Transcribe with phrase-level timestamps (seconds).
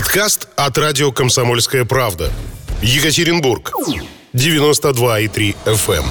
[0.00, 2.32] Подкаст от радио «Комсомольская правда».
[2.80, 3.70] Екатеринбург.
[4.32, 6.04] 92,3 FM.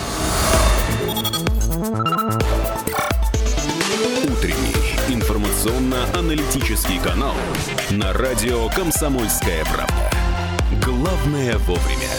[4.31, 7.33] Утренний информационно-аналитический канал
[7.89, 10.11] на радио «Комсомольская правда».
[10.85, 12.11] Главное вовремя.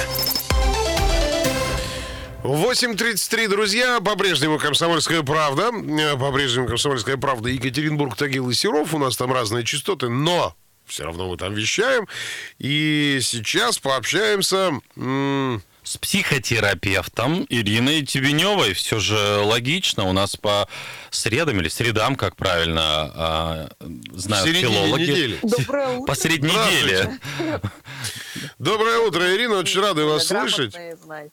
[2.42, 5.70] 8.33, друзья, по-прежнему «Комсомольская правда»,
[6.18, 10.56] по-прежнему «Комсомольская правда», Екатеринбург, Тагил и Серов, у нас там разные частоты, но
[10.90, 12.06] все равно мы там вещаем,
[12.58, 14.72] и сейчас пообщаемся...
[15.82, 18.74] С психотерапевтом Ириной Тюбеневой.
[18.74, 20.04] Все же логично.
[20.04, 20.68] У нас по
[21.08, 25.02] средам или средам, как правильно в знают середине филологи.
[25.02, 25.38] недели.
[25.42, 26.06] Доброе утро.
[26.06, 27.18] По средней неделе.
[28.58, 30.76] Доброе утро, Ирина, очень рады вас слышать.
[31.02, 31.32] Знаете.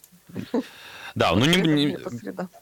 [1.18, 1.98] Да, ну не, не-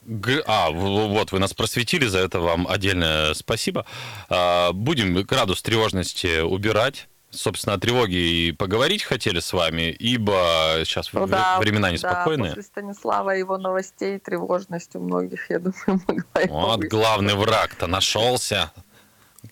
[0.05, 3.86] г- а, вот вы нас просветили, за это вам отдельное спасибо.
[4.30, 7.10] А, Будем градус тревожности убирать.
[7.32, 11.93] Собственно, о тревоге и поговорить хотели с вами, ибо сейчас Ну в- да, времена Да,
[11.93, 12.52] неспокойные.
[12.52, 15.76] после Станислава и его новостей тревожность у многих, я думаю,
[16.08, 16.91] могла Вот повысить.
[16.91, 18.71] главный враг-то нашелся.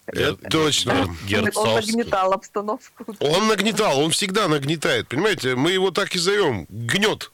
[0.05, 0.93] Это точно.
[1.01, 1.93] Он Герцовский.
[1.97, 3.05] нагнетал обстановку.
[3.19, 5.55] Он нагнетал, он всегда нагнетает, понимаете?
[5.55, 7.31] Мы его так и зовем, гнет.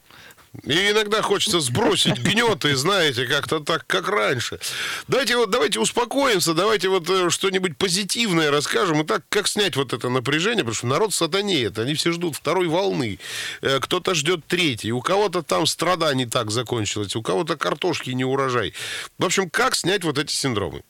[0.64, 4.60] И иногда хочется сбросить гнет, и знаете, как-то так, как раньше.
[5.08, 9.02] Давайте вот, давайте успокоимся, давайте вот э, что-нибудь позитивное расскажем.
[9.02, 12.68] И так, как снять вот это напряжение, потому что народ сатанеет, они все ждут второй
[12.68, 13.20] волны.
[13.62, 18.26] Э, Кто-то ждет третьей, у кого-то там страда не так закончилась, у кого-то картошки не
[18.26, 18.74] урожай.
[19.20, 20.82] В общем, как снять вот эти синдромы?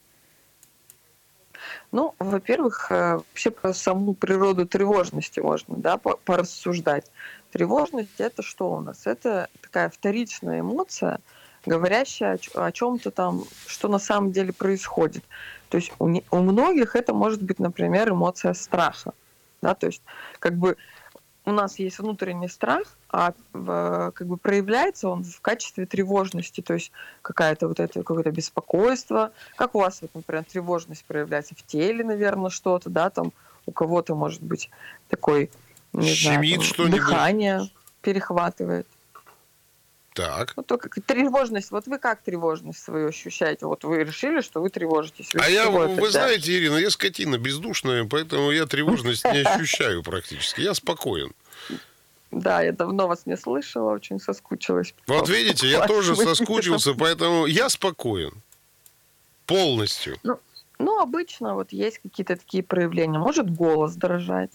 [1.92, 7.06] Ну, во-первых, э, вообще про саму природу тревожности можно да, по- порассуждать.
[7.52, 9.08] Тревожность это что у нас?
[9.08, 11.20] Это такая вторичная эмоция,
[11.66, 15.24] говорящая о, чем-то там, что на самом деле происходит.
[15.70, 19.14] То есть у, не- у многих это может быть, например, эмоция страха.
[19.62, 19.74] Да?
[19.74, 20.02] То есть
[20.40, 20.78] как бы
[21.46, 26.76] у нас есть внутренний страх, а в- как бы проявляется он в качестве тревожности, то
[26.76, 26.92] есть
[27.24, 29.32] какая-то вот это какое-то беспокойство.
[29.56, 33.34] Как у вас, вот, например, тревожность проявляется в теле, наверное, что-то, да, там
[33.66, 34.70] у кого-то может быть
[35.10, 35.50] такой,
[36.00, 37.00] не Щемит что-нибудь?
[37.00, 37.70] дыхание
[38.02, 38.88] перехватывает.
[40.14, 40.54] Так.
[40.58, 43.66] Ну, только тревожность, вот вы как тревожность свою ощущаете?
[43.68, 45.34] Вот вы решили, что вы тревожитесь.
[45.34, 50.04] Вы А я, вы это знаете, Ирина, я скотина бездушная, поэтому я тревожность не ощущаю
[50.04, 50.62] практически.
[50.62, 51.32] Я спокоен.
[52.32, 54.94] Да, я давно вас не слышала, очень соскучилась.
[55.08, 58.34] Вот видите, я тоже соскучился, поэтому я спокоен.
[59.46, 60.18] Полностью.
[60.80, 63.20] Ну, обычно вот есть какие-то такие проявления.
[63.20, 64.52] Может голос дрожать,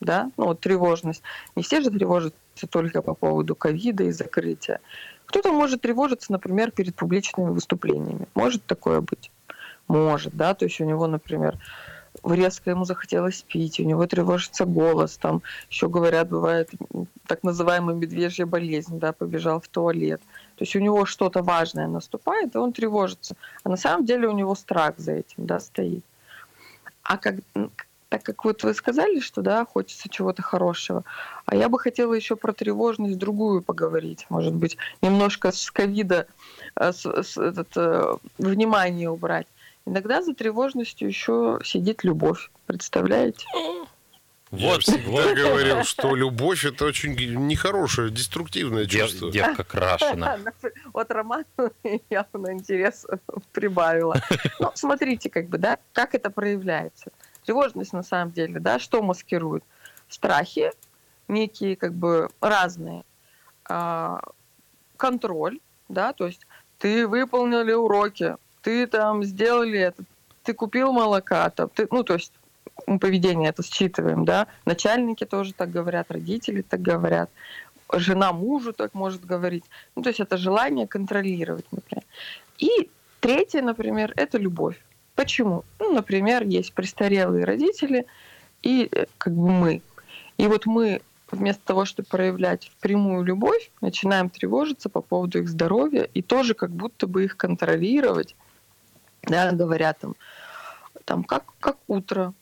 [0.00, 1.22] да, ну вот тревожность.
[1.56, 4.80] Не все же тревожатся только по поводу ковида и закрытия.
[5.26, 8.26] Кто-то может тревожиться, например, перед публичными выступлениями.
[8.34, 9.30] Может такое быть?
[9.86, 11.58] Может, да, то есть у него, например,
[12.24, 16.70] резко ему захотелось пить, у него тревожится голос, там еще говорят, бывает
[17.26, 20.20] так называемая медвежья болезнь, да, побежал в туалет.
[20.56, 23.36] То есть у него что-то важное наступает, и он тревожится.
[23.64, 26.04] А на самом деле у него страх за этим, да, стоит.
[27.02, 27.36] А как,
[28.08, 31.04] так как вот вы сказали, что, да, хочется чего-то хорошего,
[31.46, 36.26] а я бы хотела еще про тревожность другую поговорить, может быть, немножко с ковида
[36.76, 39.46] э, с- с- этот, э, внимание убрать.
[39.86, 43.46] Иногда за тревожностью еще сидит любовь, представляете?
[44.50, 45.34] Я Вот, всегда вот.
[45.36, 47.14] говорил, что любовь это очень
[47.46, 49.30] нехорошее, деструктивное Дев- чувство.
[49.30, 50.38] девка крашена.
[50.94, 51.44] Вот роман
[52.08, 53.06] явно интерес
[53.52, 54.16] прибавила.
[54.60, 57.10] Ну, смотрите, как бы, да, как это проявляется.
[57.48, 59.64] Тревожность на самом деле, да, что маскирует?
[60.10, 60.70] Страхи,
[61.28, 63.04] некие как бы разные.
[63.64, 64.20] А,
[64.98, 70.02] Контроль, да, то есть ты выполнили уроки, ты там сделали это,
[70.42, 72.34] ты купил молока, там, ты, ну, то есть
[72.86, 77.30] мы поведение это считываем, да, начальники тоже так говорят, родители так говорят,
[77.94, 79.64] жена мужу так может говорить.
[79.96, 82.04] Ну, то есть это желание контролировать, например.
[82.58, 84.76] И третье, например, это любовь.
[85.18, 85.64] Почему?
[85.80, 88.06] Ну, например, есть престарелые родители
[88.62, 89.82] и э, как бы мы.
[90.36, 91.02] И вот мы
[91.32, 96.70] вместо того, чтобы проявлять прямую любовь, начинаем тревожиться по поводу их здоровья и тоже как
[96.70, 98.36] будто бы их контролировать.
[99.24, 100.14] Да, говорят там,
[101.04, 102.32] там как, как утро,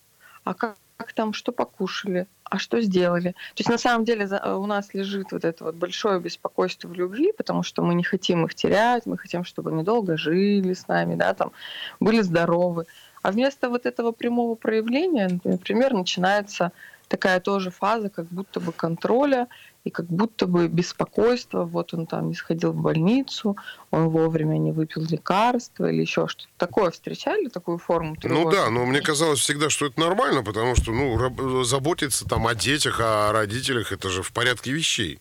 [0.44, 3.30] а как, как там, что покушали, а что сделали.
[3.54, 6.94] То есть на самом деле за- у нас лежит вот это вот большое беспокойство в
[6.94, 10.88] любви, потому что мы не хотим их терять, мы хотим, чтобы они долго жили с
[10.88, 11.52] нами, да, там,
[12.00, 12.86] были здоровы.
[13.22, 16.72] А вместо вот этого прямого проявления, например, начинается
[17.08, 19.48] такая тоже фаза, как будто бы контроля
[19.86, 23.56] и как будто бы беспокойство, вот он там не сходил в больницу,
[23.92, 26.90] он вовремя не выпил лекарства или еще что-то такое.
[26.90, 31.62] Встречали такую форму Ну да, но мне казалось всегда, что это нормально, потому что, ну,
[31.62, 35.20] заботиться там о детях, о родителях, это же в порядке вещей.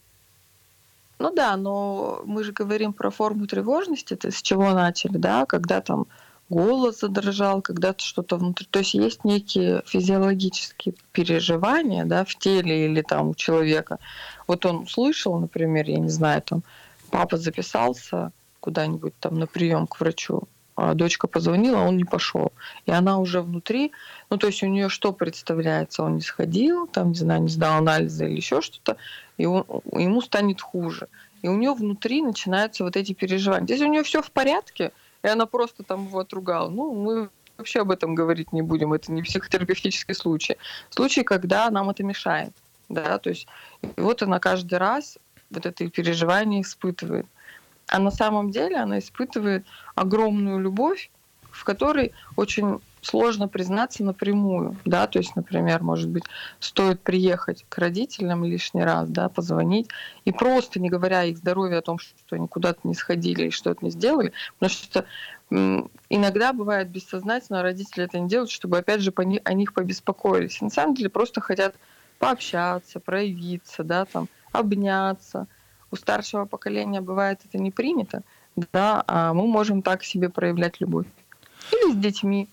[1.19, 5.79] Ну да, но мы же говорим про форму тревожности, это с чего начали, да, когда
[5.79, 6.07] там
[6.49, 8.67] голос задрожал, когда-то что-то внутри.
[8.69, 13.99] То есть есть некие физиологические переживания да, в теле или там у человека.
[14.47, 16.63] Вот он услышал, например, я не знаю, там
[17.09, 20.43] папа записался куда-нибудь там на прием к врачу,
[20.75, 22.51] а дочка позвонила, он не пошел.
[22.85, 23.91] И она уже внутри,
[24.29, 26.03] ну то есть у нее что представляется?
[26.03, 28.97] Он не сходил, там, не знаю, не сдал анализы или еще что-то,
[29.37, 31.07] и он, ему станет хуже.
[31.41, 33.65] И у нее внутри начинаются вот эти переживания.
[33.65, 34.91] Здесь у нее все в порядке,
[35.25, 36.69] и она просто там его отругала.
[36.69, 40.57] Ну, мы вообще об этом говорить не будем, это не психотерапевтический случай.
[40.91, 42.53] Случай, когда нам это мешает,
[42.89, 43.47] да, то есть
[43.97, 45.17] вот она каждый раз
[45.49, 47.25] вот это переживание испытывает.
[47.87, 51.09] А на самом деле она испытывает огромную любовь,
[51.49, 56.23] в которой очень сложно признаться напрямую, да, то есть, например, может быть,
[56.59, 59.89] стоит приехать к родителям лишний раз, да, позвонить
[60.25, 63.85] и просто не говоря их здоровье о том, что они куда-то не сходили и что-то
[63.85, 65.05] не сделали, потому что
[66.09, 70.59] иногда бывает бессознательно родители это не делают, чтобы опять же о них побеспокоились.
[70.61, 71.75] На самом деле просто хотят
[72.17, 75.45] пообщаться, проявиться, да, там, обняться.
[75.91, 78.23] У старшего поколения бывает это не принято,
[78.73, 81.05] да, а мы можем так себе проявлять любовь.
[81.71, 82.47] Или с детьми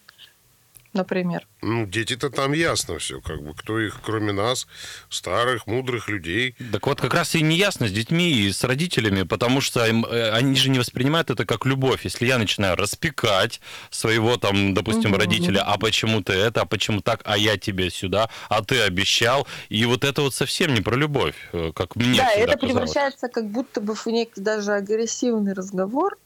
[0.93, 1.47] например.
[1.63, 4.67] Ну, дети-то там ясно все, как бы, кто их, кроме нас,
[5.09, 6.55] старых, мудрых людей.
[6.73, 10.05] Так вот, как раз и не ясно с детьми и с родителями, потому что им,
[10.05, 12.05] э, они же не воспринимают это как любовь.
[12.05, 13.61] Если я начинаю распекать
[13.91, 15.21] своего, там, допустим, угу.
[15.21, 19.47] родителя, а почему ты это, а почему так, а я тебе сюда, а ты обещал,
[19.69, 22.61] и вот это вот совсем не про любовь, э, как мне Да, это казалось.
[22.61, 26.19] превращается как будто бы в некий даже агрессивный разговор,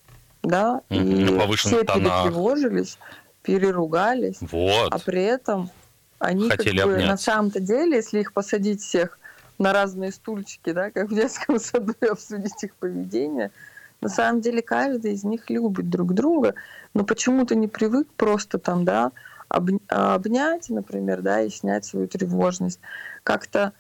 [0.43, 1.27] да, и
[1.57, 2.99] все перетревожились
[3.47, 4.93] переругались, вот.
[4.93, 5.71] а при этом
[6.19, 9.19] они Хотели как бы на самом-то деле, если их посадить всех
[9.59, 13.53] на разные стульчики, да, как в детском саду и обсудить их поведение,
[14.01, 16.55] на самом деле каждый из них любит друг друга,
[16.93, 19.13] но почему-то не привык просто там, да,
[19.49, 22.81] обнять, например, да, и снять свою тревожность,
[23.23, 23.73] как-то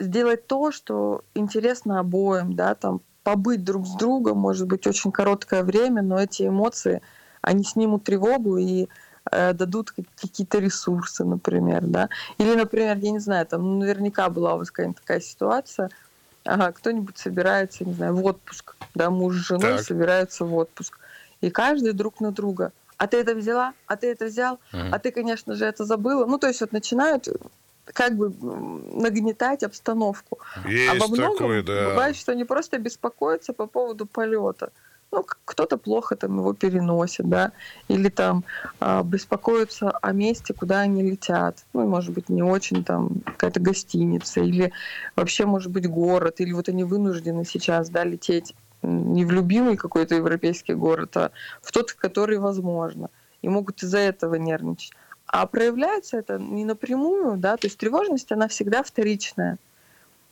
[0.00, 5.62] сделать то, что интересно обоим, да, там побыть друг с другом, может быть, очень короткое
[5.62, 7.02] время, но эти эмоции–
[7.42, 8.88] они снимут тревогу и
[9.30, 12.08] э, дадут какие-то ресурсы, например, да.
[12.38, 15.90] Или, например, я не знаю, там ну, наверняка была у вас какая-нибудь такая ситуация,
[16.44, 19.84] ага, кто-нибудь собирается, не знаю, в отпуск, да, муж с женой так.
[19.84, 20.98] собираются в отпуск,
[21.40, 22.72] и каждый друг на друга.
[22.98, 23.74] А ты это взяла?
[23.86, 24.58] А ты это взял?
[24.72, 24.88] Mm-hmm.
[24.90, 26.24] А ты, конечно же, это забыла.
[26.24, 27.28] Ну, то есть вот начинают
[27.84, 28.32] как бы
[28.94, 30.38] нагнетать обстановку.
[30.66, 31.90] Есть а во многом такое, да.
[31.90, 34.72] бывает, что они просто беспокоятся по поводу полета
[35.12, 37.52] ну, кто-то плохо там его переносит, да,
[37.88, 38.44] или там
[38.80, 44.40] э, беспокоится о месте, куда они летят, ну, может быть, не очень там какая-то гостиница,
[44.40, 44.72] или
[45.14, 50.14] вообще, может быть, город, или вот они вынуждены сейчас, да, лететь не в любимый какой-то
[50.14, 51.30] европейский город, а
[51.62, 53.10] в тот, который возможно,
[53.42, 54.92] и могут из-за этого нервничать.
[55.26, 59.58] А проявляется это не напрямую, да, то есть тревожность, она всегда вторичная.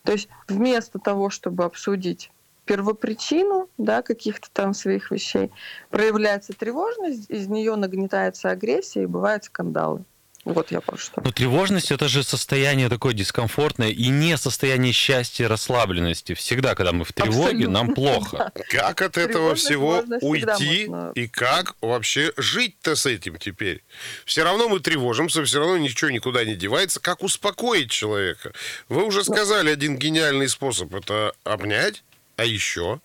[0.04, 2.30] То есть вместо того, чтобы обсудить
[2.64, 5.50] первопричину да, каких-то там своих вещей,
[5.90, 10.04] проявляется тревожность, из нее нагнетается агрессия и бывают скандалы.
[10.44, 11.22] Вот я про что.
[11.24, 16.34] Но тревожность это же состояние такое дискомфортное и не состояние счастья, расслабленности.
[16.34, 17.70] Всегда, когда мы в тревоге, Абсолютно.
[17.70, 18.52] нам плохо.
[18.68, 23.82] Как от этого всего уйти и как вообще жить-то с этим теперь?
[24.26, 27.00] Все равно мы тревожимся, все равно ничего никуда не девается.
[27.00, 28.52] Как успокоить человека?
[28.90, 30.94] Вы уже ну, сказали один гениальный способ.
[30.94, 32.04] Это обнять,
[32.36, 33.00] а еще?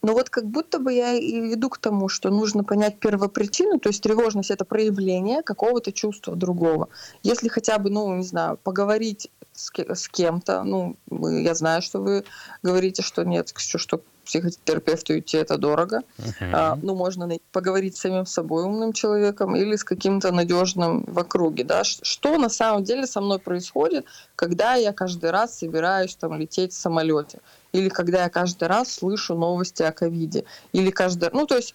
[0.00, 3.88] Ну вот как будто бы я и иду к тому, что нужно понять первопричину, то
[3.88, 6.88] есть тревожность это проявление какого-то чувства другого.
[7.24, 12.24] Если хотя бы, ну, не знаю, поговорить с кем-то, ну, я знаю, что вы
[12.62, 16.02] говорите, что нет, что, что психотерапевту идти это дорого.
[16.18, 16.50] Uh-huh.
[16.52, 21.64] А, ну, можно поговорить с самим собой умным человеком или с каким-то надежным в округе.
[21.64, 21.82] Да?
[21.82, 24.04] Что на самом деле со мной происходит,
[24.36, 27.38] когда я каждый раз собираюсь там лететь в самолете?
[27.72, 30.44] Или когда я каждый раз слышу новости о ковиде?
[30.72, 31.30] Или каждый...
[31.32, 31.74] Ну, то есть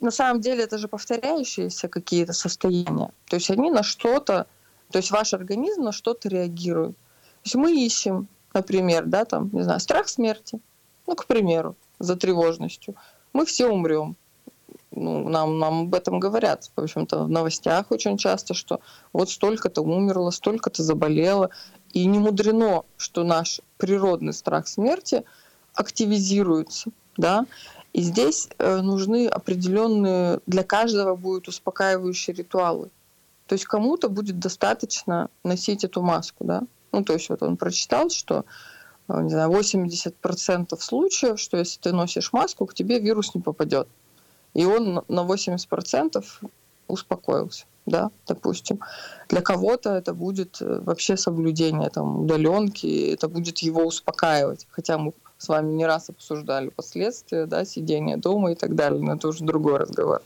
[0.00, 3.10] на самом деле это же повторяющиеся какие-то состояния.
[3.26, 4.46] То есть они на что-то,
[4.92, 6.92] то есть ваш организм на что-то реагирует.
[6.92, 10.60] То есть мы ищем, например, да, там, не знаю, страх смерти
[11.08, 12.94] ну, к примеру, за тревожностью,
[13.32, 14.14] мы все умрем.
[14.90, 18.80] Ну, нам, нам об этом говорят, в общем-то, в новостях очень часто, что
[19.14, 21.48] вот столько-то умерло, столько-то заболело.
[21.94, 25.24] И не мудрено, что наш природный страх смерти
[25.74, 27.46] активизируется, да,
[27.94, 32.90] и здесь э, нужны определенные, для каждого будут успокаивающие ритуалы.
[33.46, 36.64] То есть кому-то будет достаточно носить эту маску, да.
[36.92, 38.44] Ну, то есть вот он прочитал, что
[39.08, 43.88] не знаю, 80% случаев, что если ты носишь маску, к тебе вирус не попадет.
[44.54, 46.24] И он на 80%
[46.88, 48.80] успокоился, да, допустим.
[49.28, 54.66] Для кого-то это будет э, вообще соблюдение там, удаленки, это будет его успокаивать.
[54.70, 59.14] Хотя мы с вами не раз обсуждали последствия, да, сидения дома и так далее, но
[59.14, 60.22] это уже другой разговор.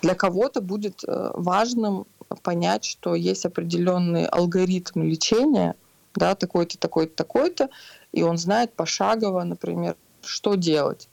[0.00, 2.06] Для кого-то будет э, важным
[2.42, 5.74] понять, что есть определенный алгоритм лечения,
[6.14, 7.70] да, такой-то, такой-то, такой-то,
[8.12, 11.08] и он знает пошагово, например, что делать.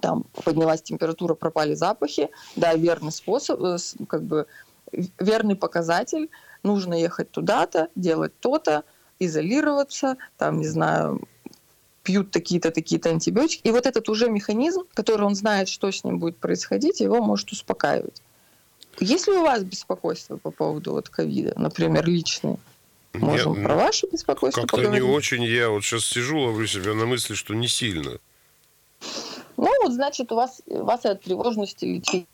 [0.00, 4.46] Там поднялась температура, пропали запахи, да, верный способ, э, как бы
[5.18, 6.30] верный показатель,
[6.62, 8.84] нужно ехать туда-то, делать то-то,
[9.18, 11.20] изолироваться, там, не знаю,
[12.02, 13.66] пьют такие-то, такие-то антибиотики.
[13.66, 17.50] И вот этот уже механизм, который он знает, что с ним будет происходить, его может
[17.52, 18.22] успокаивать.
[18.98, 22.58] Есть ли у вас беспокойство по поводу вот ковида, например, личные?
[23.12, 25.02] Можем Нет, про ваше беспокойство Как-то поговорить?
[25.02, 25.42] не очень.
[25.42, 28.18] Я вот сейчас сижу, ловлю себя на мысли, что не сильно.
[29.56, 32.26] Ну, вот, значит, у вас, у вас от тревожности лечить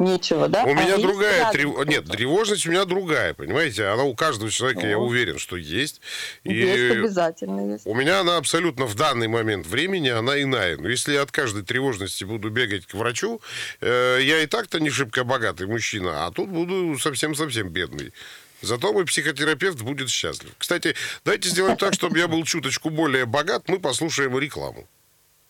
[0.00, 0.64] нечего, да?
[0.64, 1.86] У А меня другая трев...
[1.86, 3.86] Нет, тревожность у меня другая, понимаете?
[3.86, 5.04] Она у каждого человека, я Ну.
[5.06, 6.02] уверен, что есть.
[6.44, 7.86] И Есть, обязательно есть.
[7.86, 10.76] у меня она абсолютно в данный момент времени, она иная.
[10.76, 13.40] Но если я от каждой тревожности буду бегать к врачу,
[13.80, 18.12] э, я и так-то не шибко богатый мужчина, а тут буду совсем-совсем бедный.
[18.62, 20.52] Зато мой психотерапевт будет счастлив.
[20.58, 23.68] Кстати, давайте сделаем так, чтобы я был чуточку более богат.
[23.68, 24.88] Мы послушаем рекламу.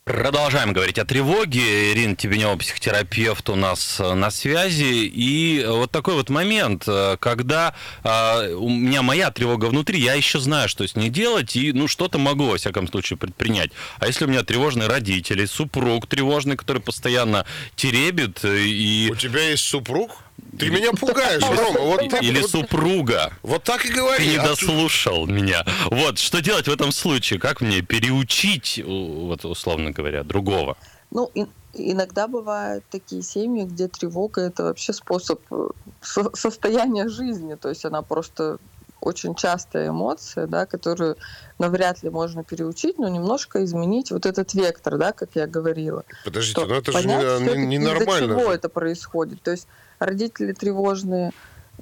[0.09, 1.93] Продолжаем говорить о тревоге.
[1.93, 5.05] Ирина Тебенева, психотерапевт, у нас э, на связи.
[5.05, 10.41] И вот такой вот момент, э, когда э, у меня моя тревога внутри, я еще
[10.41, 13.71] знаю, что с ней делать, и ну что-то могу, во всяком случае, предпринять.
[13.99, 17.45] А если у меня тревожные родители, супруг тревожный, который постоянно
[17.77, 19.11] теребит, э, и...
[19.13, 20.13] У тебя есть супруг?
[20.59, 21.81] Ты меня пугаешь, Рома.
[21.81, 23.33] Вот, так- Или вот- супруга.
[23.43, 24.27] вот так и Ты говори.
[24.29, 25.65] не А ты- дослушал меня.
[25.91, 27.39] Вот, что делать в этом случае?
[27.39, 30.77] Как мне переучить, вот условно говоря, другого?
[31.11, 35.69] Ну, и- иногда бывают такие семьи, где тревога это вообще способ э,
[36.03, 38.59] со- состояния жизни, то есть она просто
[39.01, 41.17] очень частая эмоция, да, которую
[41.59, 46.05] навряд ли можно переучить, но немножко изменить вот этот вектор, да, как я говорила.
[46.25, 48.35] Подождите, ну это же понять не- всё-таки, не- из-за ненормально.
[48.41, 48.57] чего же.
[48.57, 49.43] это происходит.
[49.43, 51.33] То есть родители тревожные,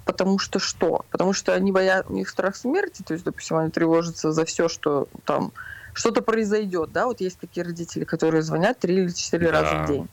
[0.05, 1.07] потому что что?
[1.11, 4.69] Потому что они боятся, у них страх смерти, то есть, допустим, они тревожатся за все,
[4.69, 5.53] что там
[5.95, 9.63] что-то произойдет, да, вот есть такие родители, которые звонят три или четыре Да.
[9.63, 10.09] раза в день,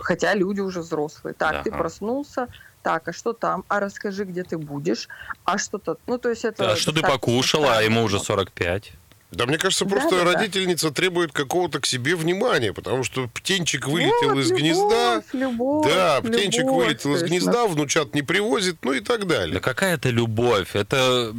[0.00, 1.34] хотя люди уже взрослые.
[1.34, 1.78] Так, ты Ага.
[1.78, 2.48] проснулся,
[2.82, 3.64] так, а что там?
[3.68, 5.08] А расскажи, где ты будешь?
[5.44, 6.72] А что-то, ну то есть это.
[6.72, 8.42] А что ты покушала, а ему уже странно.
[8.42, 8.92] 45?
[9.32, 10.32] Да, мне кажется, Да, просто да, да.
[10.32, 15.22] родительница требует какого-то к себе внимания, потому что птенчик вылетел Вот, из любовь, гнезда.
[15.32, 19.60] любовь, Да, птенчик любовь, вылетел из гнезда, внучат не привозит, ну и так Да далее.
[19.60, 20.74] какая это любовь?
[20.74, 21.32] Это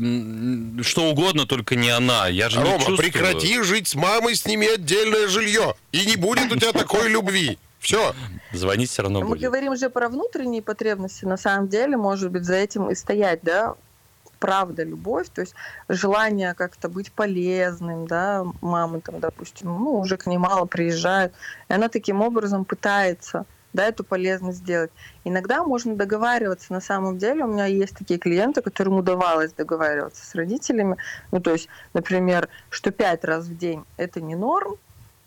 [0.83, 2.29] что угодно, только не она.
[2.29, 2.97] Я же не Рома, чувствую.
[2.97, 7.57] прекрати жить с мамой, сними отдельное жилье, и не будет у тебя такой любви.
[7.81, 8.13] Все.
[8.53, 9.41] Звонить все равно Мы будет.
[9.41, 11.25] говорим же про внутренние потребности.
[11.25, 13.75] На самом деле, может быть, за этим и стоять, да,
[14.39, 15.55] правда, любовь, то есть
[15.89, 21.33] желание как-то быть полезным, да, мамы там, допустим, ну, уже к ней мало приезжают,
[21.69, 24.91] и она таким образом пытается, да, эту полезность сделать.
[25.23, 30.33] Иногда можно договариваться, на самом деле, у меня есть такие клиенты, которым удавалось договариваться с
[30.35, 30.97] родителями,
[31.31, 34.75] ну, то есть, например, что пять раз в день это не норм,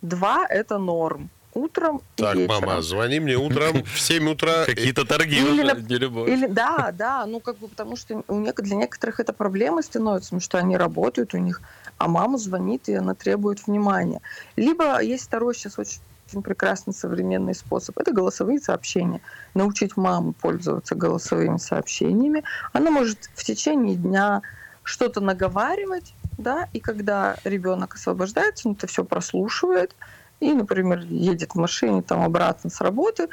[0.03, 2.61] два это норм, утром и Так, вечером.
[2.67, 4.65] мама, звони мне утром в 7 утра.
[4.67, 6.29] Какие-то торги Или уже, на- не любовь.
[6.29, 10.29] Или да, да, ну как бы потому что у нек- для некоторых это проблемой становится,
[10.29, 11.63] потому что они работают у них,
[11.99, 14.21] а мама звонит и она требует внимания.
[14.57, 17.99] Либо есть второй сейчас очень очень прекрасный современный способ.
[17.99, 19.21] Это голосовые сообщения.
[19.53, 22.43] Научить маму пользоваться голосовыми сообщениями.
[22.73, 24.41] Она может в течение дня
[24.83, 29.95] что-то наговаривать, да, и когда ребенок освобождается, он это все прослушивает,
[30.41, 33.29] и, например, едет в машине там обратно с работы,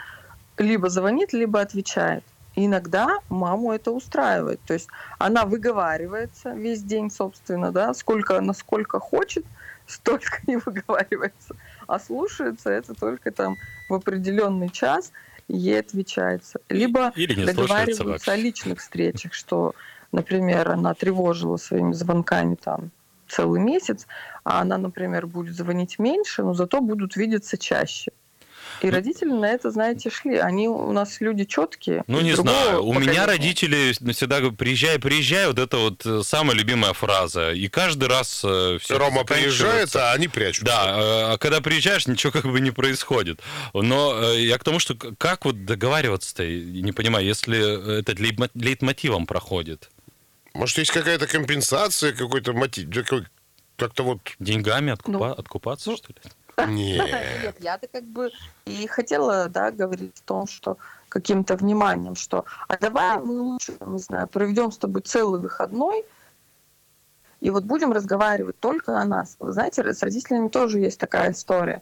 [0.58, 2.24] либо звонит, либо отвечает.
[2.56, 4.60] И иногда маму это устраивает.
[4.66, 4.88] То есть
[5.20, 9.46] она выговаривается весь день, собственно, да, сколько, насколько хочет,
[9.88, 11.56] столько и выговаривается.
[11.88, 13.58] А слушается это только там
[13.90, 15.12] в определенный час,
[15.48, 16.60] ей отвечается.
[16.70, 18.32] Либо Или не договариваются вообще.
[18.32, 19.74] о личных встречах, что,
[20.12, 22.92] например, она тревожила своими звонками там
[23.32, 24.08] целый месяц,
[24.44, 28.12] а она, например, будет звонить меньше, но зато будут видеться чаще.
[28.82, 30.38] И родители на это, знаете, шли.
[30.38, 32.04] Они у нас люди четкие.
[32.08, 32.84] Ну, не знаю.
[32.84, 35.48] У меня родители всегда говорят, приезжай, приезжай.
[35.48, 37.52] Вот это вот э, самая любимая фраза.
[37.52, 40.66] И каждый раз э, все Рома приезжает, а они прячутся.
[40.66, 40.84] Да,
[41.34, 43.40] а когда приезжаешь, ничего как бы не происходит.
[43.74, 48.14] Но я к тому, что как вот договариваться-то, не понимаю, если это
[48.56, 49.92] лейтмотивом проходит.
[50.54, 52.90] Может, есть какая-то компенсация, какой-то мотив,
[53.78, 54.20] как-то вот...
[54.40, 55.30] Деньгами откупа...
[55.30, 56.20] ну, откупаться, ну, что ли?
[56.68, 57.10] Нет.
[57.42, 58.32] Нет, я-то как бы
[58.66, 60.78] и хотела, да, говорить о том, что
[61.10, 66.06] каким-то вниманием, что а давай мы лучше, не знаю, проведем с тобой целый выходной,
[67.40, 69.36] и вот будем разговаривать только о нас.
[69.40, 71.82] Вы знаете, с родителями тоже есть такая история.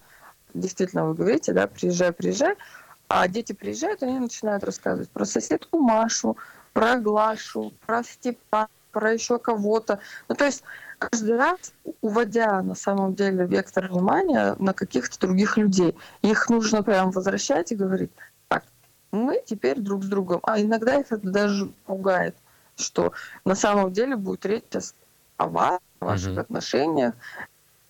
[0.54, 2.56] Действительно, вы говорите, да, приезжай, приезжай,
[3.08, 6.38] а дети приезжают, они начинают рассказывать про соседку Машу,
[6.74, 10.00] про Глашу, про Степана, про еще кого-то.
[10.28, 10.64] Ну, то есть
[10.98, 15.96] каждый раз уводя на самом деле вектор внимания на каких-то других людей.
[16.22, 18.12] Их нужно прям возвращать и говорить,
[18.48, 18.64] так,
[19.12, 20.40] мы теперь друг с другом.
[20.44, 22.36] А иногда их это даже пугает,
[22.76, 23.14] что
[23.46, 24.64] на самом деле будет речь
[25.38, 26.42] о вас, о ваших mm-hmm.
[26.42, 27.14] отношениях,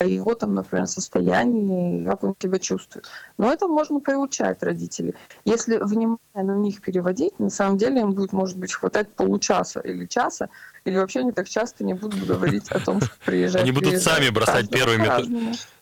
[0.06, 3.08] его там, например, состоянии, как он себя чувствует.
[3.38, 5.14] Но это можно приучать родителей.
[5.44, 10.06] Если внимание на них переводить, на самом деле им будет, может быть, хватать получаса или
[10.06, 10.50] часа,
[10.86, 13.64] или вообще не так часто не будут говорить о том, что приезжать.
[13.64, 15.06] Они будут сами бросать первыми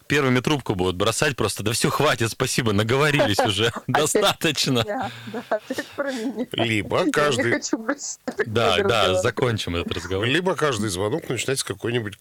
[0.08, 5.12] первыми трубку будут бросать просто, да все, хватит, спасибо, наговорились уже, достаточно.
[6.52, 7.62] Либо каждый...
[8.46, 10.26] Да, да, закончим этот разговор.
[10.26, 12.18] Либо каждый звонок начинается с какой-нибудь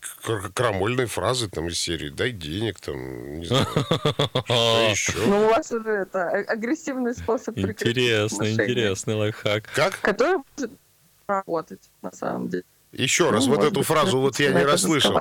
[0.55, 3.67] крамольной фразы там из серии «дай денег», там, не знаю,
[4.45, 5.13] что еще.
[5.27, 9.69] Ну, у вас уже это а, агрессивный способ Интересный, интересный лайфхак.
[9.75, 10.01] Как?
[10.01, 10.79] Который может
[11.27, 12.65] работать, на самом деле.
[12.93, 15.21] Еще раз, ну, вот эту фразу вот я не расслышал.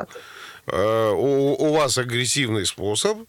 [0.68, 3.20] Э, у, у вас агрессивный способ?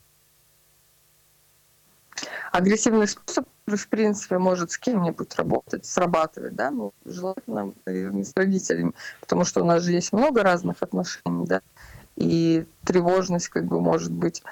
[2.52, 9.44] Агрессивный способ, в принципе, может с кем-нибудь работать, срабатывать, да, ну, желательно с родителями, потому
[9.44, 11.60] что у нас же есть много разных отношений, да,
[12.16, 14.42] и тревожность как бы может быть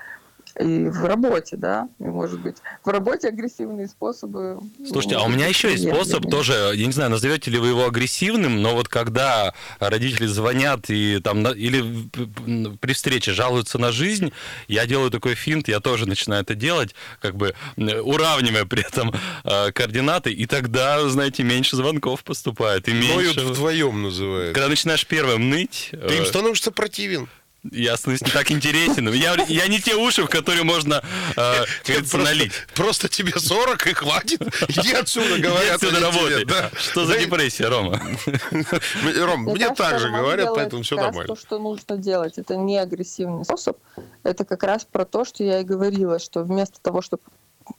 [0.61, 4.59] и в работе, да, и, может быть, в работе агрессивные способы.
[4.87, 7.87] Слушайте, а у меня еще есть способ тоже, я не знаю, назовете ли вы его
[7.87, 14.33] агрессивным, но вот когда родители звонят и там, или при встрече жалуются на жизнь,
[14.69, 19.13] я делаю такой финт, я тоже начинаю это делать, как бы уравнивая при этом
[19.45, 22.89] э, координаты, и тогда, знаете, меньше звонков поступает.
[22.89, 23.15] И меньше...
[23.15, 24.55] Ноют вдвоем называют.
[24.55, 25.89] Когда начинаешь первым ныть...
[25.91, 27.29] Ты им э, становишься противен.
[27.73, 29.11] Ясно, не так интересен.
[29.13, 31.03] Я, я не те уши, в которые можно
[31.37, 32.53] э, просто, налить.
[32.75, 34.43] Просто тебе 40 и хватит.
[34.69, 35.83] Иди отсюда, говорят.
[35.83, 36.45] Иди отсюда работай.
[36.45, 36.71] Да.
[36.77, 38.01] Что за депрессия, Рома?
[39.17, 41.35] Ром, мне так же говорят, поэтому все нормально.
[41.35, 43.79] То, что нужно делать, это не агрессивный способ.
[44.23, 47.23] Это как раз про то, что я и говорила, что вместо того, чтобы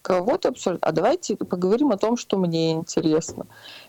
[0.02, 3.46] кого-то обсуждать, а давайте поговорим о том, что мне интересно.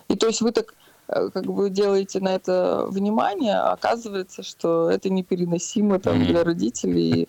[0.09, 0.75] И то есть вы так
[1.07, 6.27] как бы делаете на это внимание, а оказывается, что это непереносимо там, mm-hmm.
[6.27, 7.29] для родителей.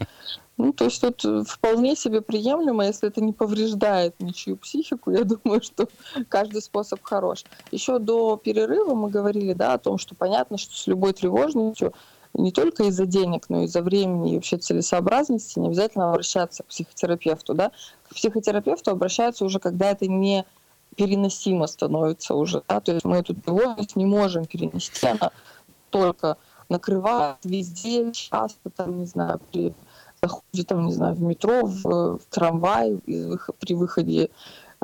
[0.57, 5.61] Ну, то есть тут вполне себе приемлемо, если это не повреждает ничью психику, я думаю,
[5.61, 5.87] что
[6.29, 7.45] каждый способ хорош.
[7.71, 11.93] Еще до перерыва мы говорили, да, о том, что понятно, что с любой тревожностью
[12.33, 16.67] не только из-за денег, но и из-за времени и вообще целесообразности не обязательно обращаться к
[16.67, 17.71] психотерапевту, да.
[18.09, 20.45] К психотерапевту обращаются уже, когда это не
[20.97, 22.63] переносимо становится уже.
[22.67, 22.81] Да?
[22.81, 25.31] То есть мы эту тревожность не можем перенести, она
[25.89, 26.37] только
[26.69, 29.73] накрывает везде, часто, там, не знаю, при
[30.21, 32.99] заходе, там, не знаю, в метро, в, в трамвай,
[33.59, 34.29] при выходе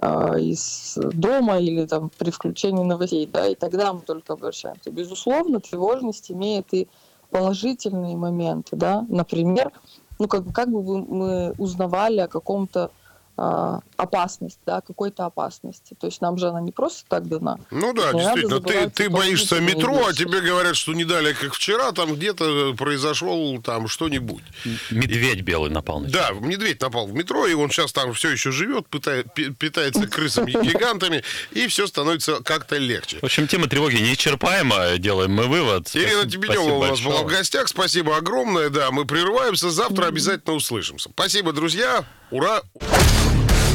[0.01, 4.91] э, из дома или там при включении новостей, да, и тогда мы только обращаемся.
[4.91, 6.87] Безусловно, тревожность имеет и
[7.31, 9.71] положительные моменты, да, например,
[10.19, 12.91] ну, как, как бы мы узнавали о каком-то
[13.35, 15.95] а, опасность, да, какой-то опасности.
[15.99, 17.57] То есть нам же она не просто так дана.
[17.71, 18.61] Ну да, не действительно.
[18.61, 23.61] Ты, ты боишься метро, а тебе говорят, что не далее, как вчера, там где-то произошел
[23.61, 24.43] там что-нибудь.
[24.91, 28.51] Медведь белый напал на Да, медведь напал в метро, и он сейчас там все еще
[28.51, 33.19] живет, пытает, питается крысами-гигантами, и все становится как-то легче.
[33.19, 35.89] В общем, тема тревоги неисчерпаема, делаем мы вывод.
[35.95, 41.09] Ирина Тебенева у нас была в гостях, спасибо огромное, да, мы прерываемся, завтра обязательно услышимся.
[41.09, 42.61] Спасибо, друзья, ура!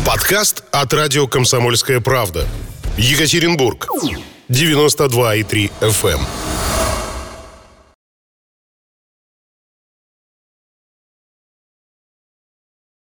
[0.06, 2.46] Подкаст от радио «Комсомольская правда».
[2.96, 3.88] Екатеринбург.
[4.48, 6.20] 92,3 FM.